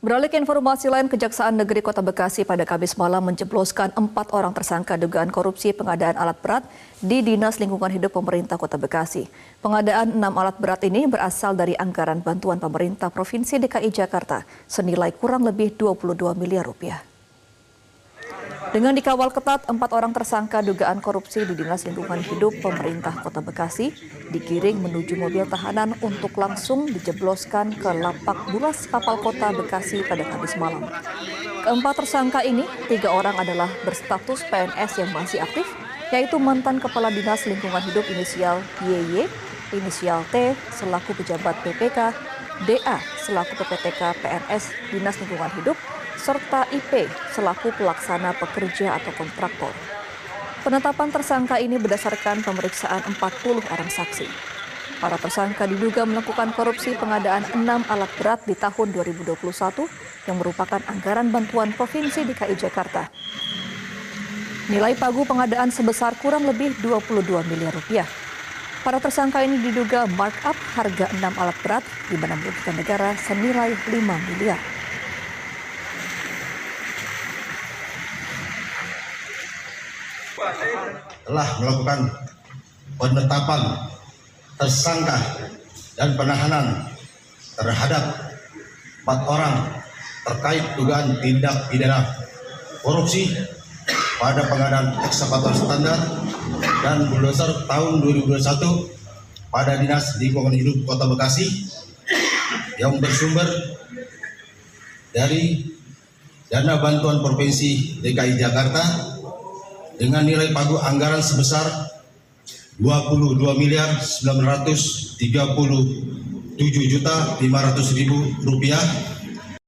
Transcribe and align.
Beralih 0.00 0.32
ke 0.32 0.40
informasi 0.40 0.88
lain, 0.88 1.12
Kejaksaan 1.12 1.60
Negeri 1.60 1.84
Kota 1.84 2.00
Bekasi 2.00 2.48
pada 2.48 2.64
Kamis 2.64 2.96
malam 2.96 3.20
menjebloskan 3.20 3.92
empat 3.92 4.32
orang 4.32 4.56
tersangka 4.56 4.96
dugaan 4.96 5.28
korupsi 5.28 5.76
pengadaan 5.76 6.16
alat 6.16 6.40
berat 6.40 6.64
di 7.04 7.20
Dinas 7.20 7.60
Lingkungan 7.60 7.92
Hidup 7.92 8.16
Pemerintah 8.16 8.56
Kota 8.56 8.80
Bekasi. 8.80 9.28
Pengadaan 9.60 10.16
enam 10.16 10.32
alat 10.40 10.56
berat 10.56 10.80
ini 10.88 11.04
berasal 11.04 11.52
dari 11.52 11.76
anggaran 11.76 12.24
bantuan 12.24 12.56
pemerintah 12.56 13.12
Provinsi 13.12 13.60
DKI 13.60 13.92
Jakarta 13.92 14.48
senilai 14.64 15.12
kurang 15.12 15.44
lebih 15.44 15.76
22 15.76 16.32
miliar 16.32 16.64
rupiah. 16.64 17.09
Dengan 18.70 18.94
dikawal 18.94 19.34
ketat, 19.34 19.66
empat 19.66 19.90
orang 19.90 20.14
tersangka 20.14 20.62
dugaan 20.62 21.02
korupsi 21.02 21.42
di 21.42 21.58
Dinas 21.58 21.82
Lingkungan 21.82 22.22
Hidup 22.22 22.54
Pemerintah 22.62 23.18
Kota 23.18 23.42
Bekasi 23.42 23.90
digiring 24.30 24.78
menuju 24.78 25.18
mobil 25.18 25.42
tahanan 25.42 25.98
untuk 25.98 26.38
langsung 26.38 26.86
dijebloskan 26.86 27.74
ke 27.74 27.90
lapak 27.90 28.46
bulas 28.54 28.86
kapal 28.86 29.18
kota 29.18 29.50
Bekasi 29.50 30.06
pada 30.06 30.22
Kamis 30.22 30.54
malam. 30.54 30.86
Keempat 31.66 31.98
tersangka 31.98 32.46
ini, 32.46 32.62
tiga 32.86 33.10
orang 33.10 33.34
adalah 33.42 33.66
berstatus 33.82 34.46
PNS 34.46 35.02
yang 35.02 35.10
masih 35.18 35.42
aktif, 35.42 35.66
yaitu 36.14 36.38
mantan 36.38 36.78
Kepala 36.78 37.10
Dinas 37.10 37.42
Lingkungan 37.50 37.82
Hidup 37.90 38.06
inisial 38.06 38.62
YY, 38.86 39.26
inisial 39.74 40.22
T 40.30 40.54
selaku 40.78 41.18
pejabat 41.18 41.58
PPK, 41.66 42.14
DA 42.70 43.02
selaku 43.26 43.50
PPTK 43.66 44.14
PNS 44.22 44.94
Dinas 44.94 45.18
Lingkungan 45.18 45.50
Hidup, 45.58 45.74
serta 46.20 46.68
IP 46.68 47.08
selaku 47.32 47.72
pelaksana 47.80 48.36
pekerja 48.36 49.00
atau 49.00 49.16
kontraktor. 49.16 49.72
Penetapan 50.60 51.08
tersangka 51.08 51.56
ini 51.56 51.80
berdasarkan 51.80 52.44
pemeriksaan 52.44 53.00
40 53.16 53.64
orang 53.72 53.88
saksi. 53.88 54.28
Para 55.00 55.16
tersangka 55.16 55.64
diduga 55.64 56.04
melakukan 56.04 56.52
korupsi 56.52 56.92
pengadaan 56.92 57.48
6 57.48 57.64
alat 57.88 58.12
berat 58.20 58.44
di 58.44 58.52
tahun 58.52 58.92
2021 58.92 59.40
yang 60.28 60.36
merupakan 60.36 60.84
anggaran 60.92 61.32
bantuan 61.32 61.72
Provinsi 61.72 62.28
DKI 62.28 62.52
Jakarta. 62.60 63.08
Nilai 64.68 64.92
pagu 65.00 65.24
pengadaan 65.24 65.72
sebesar 65.72 66.12
kurang 66.20 66.44
lebih 66.44 66.76
22 66.84 67.24
miliar 67.48 67.72
rupiah. 67.72 68.04
Para 68.84 69.00
tersangka 69.00 69.40
ini 69.40 69.56
diduga 69.64 70.04
markup 70.12 70.56
harga 70.76 71.08
6 71.16 71.16
alat 71.40 71.56
berat 71.64 71.84
di 72.12 72.20
mana 72.20 72.36
negara 72.76 73.16
senilai 73.16 73.72
5 73.88 74.28
miliar. 74.28 74.79
Telah 81.28 81.48
melakukan 81.60 82.00
penetapan 82.96 83.60
tersangka 84.56 85.18
dan 85.96 86.16
penahanan 86.16 86.66
terhadap 87.56 88.04
empat 89.04 89.20
orang 89.28 89.54
terkait 90.24 90.64
dugaan 90.76 91.16
tindak 91.20 91.56
pidana 91.68 92.04
korupsi 92.80 93.32
pada 94.20 94.44
pengadaan 94.48 94.96
ekskavator 95.04 95.52
standar 95.52 95.96
dan 96.84 97.08
bulldozer 97.08 97.68
tahun 97.68 98.04
2021 98.04 98.40
pada 99.48 99.80
Dinas 99.80 100.16
Lingkungan 100.20 100.52
Hidup 100.52 100.84
Kota 100.84 101.08
Bekasi 101.08 101.48
yang 102.76 102.96
bersumber 103.00 103.48
dari 105.12 105.72
dana 106.48 106.80
bantuan 106.80 107.20
Provinsi 107.20 108.00
DKI 108.04 108.40
Jakarta 108.40 109.09
dengan 110.00 110.24
nilai 110.24 110.48
pagu 110.56 110.80
anggaran 110.80 111.20
sebesar 111.20 111.92
22 112.80 113.36
miliar 113.60 114.00
937 114.00 115.20
juta 116.88 117.14
500 117.36 117.98
ribu 118.00 118.16
rupiah. 118.40 118.80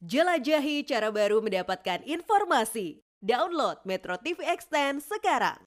Jelajahi 0.00 0.88
cara 0.88 1.12
baru 1.12 1.44
mendapatkan 1.44 2.00
informasi. 2.08 3.04
Download 3.20 3.76
Metro 3.84 4.16
TV 4.16 4.40
Extend 4.48 5.04
sekarang. 5.04 5.60